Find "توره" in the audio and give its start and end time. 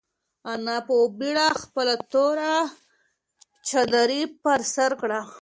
2.11-2.53